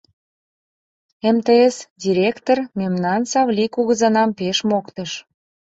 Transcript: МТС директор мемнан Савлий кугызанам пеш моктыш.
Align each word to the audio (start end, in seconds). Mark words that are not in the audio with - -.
МТС 1.35 1.75
директор 2.03 2.57
мемнан 2.79 3.21
Савлий 3.31 3.69
кугызанам 3.75 4.29
пеш 4.39 4.57
моктыш. 4.69 5.11